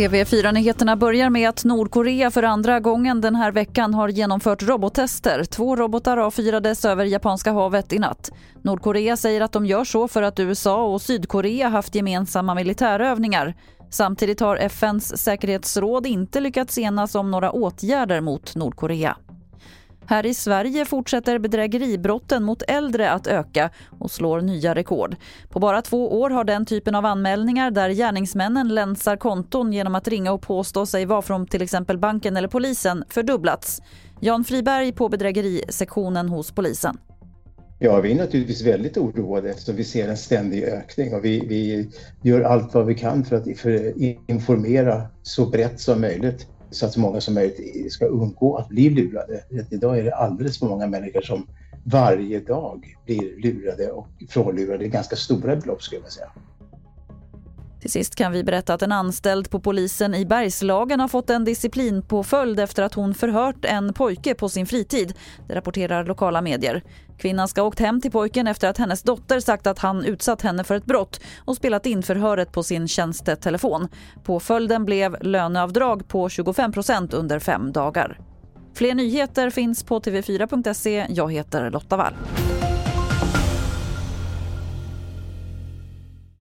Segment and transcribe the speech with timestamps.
[0.00, 5.44] TV4-nyheterna börjar med att Nordkorea för andra gången den här veckan har genomfört robottester.
[5.44, 8.30] Två robotar avfyrades över Japanska havet i natt.
[8.62, 13.54] Nordkorea säger att de gör så för att USA och Sydkorea haft gemensamma militärövningar.
[13.90, 19.16] Samtidigt har FNs säkerhetsråd inte lyckats enas om några åtgärder mot Nordkorea.
[20.10, 25.16] Här i Sverige fortsätter bedrägeribrotten mot äldre att öka och slår nya rekord.
[25.48, 30.08] På bara två år har den typen av anmälningar där gärningsmännen länsar konton genom att
[30.08, 33.82] ringa och påstå sig vara från till exempel banken eller polisen fördubblats.
[34.20, 36.98] Jan Friberg på bedrägerisektionen hos polisen.
[37.78, 41.90] Ja, vi är naturligtvis väldigt oroade eftersom vi ser en ständig ökning och vi, vi
[42.22, 43.92] gör allt vad vi kan för att för
[44.30, 48.90] informera så brett som möjligt så att så många som möjligt ska undgå att bli
[48.90, 49.44] lurade.
[49.70, 51.46] Idag är det alldeles för många människor som
[51.84, 54.88] varje dag blir lurade och frånlurade.
[54.88, 56.30] Ganska stora belopp skulle jag säga.
[57.80, 61.44] Till sist kan vi berätta att en anställd på polisen i Bergslagen har fått en
[61.44, 65.14] disciplinpåföljd efter att hon förhört en pojke på sin fritid.
[65.48, 66.82] Det rapporterar lokala medier.
[67.18, 70.42] Kvinnan ska ha åkt hem till pojken efter att hennes dotter sagt att han utsatt
[70.42, 73.88] henne för ett brott och spelat in förhöret på sin tjänstetelefon.
[74.24, 78.20] Påföljden blev löneavdrag på 25% under fem dagar.
[78.74, 81.06] Fler nyheter finns på tv4.se.
[81.10, 82.14] Jag heter Lotta Wall.